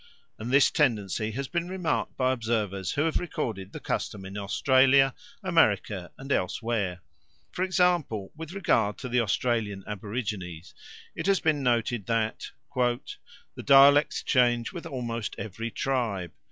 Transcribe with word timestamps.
And 0.39 0.49
this 0.49 0.71
tendency 0.71 1.29
has 1.33 1.47
been 1.47 1.69
remarked 1.69 2.17
by 2.17 2.31
observers 2.31 2.93
who 2.93 3.03
have 3.03 3.19
recorded 3.19 3.71
the 3.71 3.79
custom 3.79 4.25
in 4.25 4.35
Australia, 4.35 5.13
America, 5.43 6.09
and 6.17 6.31
elsewhere. 6.31 7.01
For 7.51 7.61
example, 7.61 8.31
with 8.35 8.51
regard 8.53 8.97
to 8.97 9.07
the 9.09 9.21
Australian 9.21 9.83
aborigines 9.85 10.73
it 11.15 11.27
has 11.27 11.39
been 11.39 11.61
noted 11.61 12.07
that 12.07 12.49
"the 12.75 13.15
dialects 13.63 14.23
change 14.23 14.73
with 14.73 14.87
almost 14.87 15.35
every 15.37 15.69
tribe. 15.69 16.31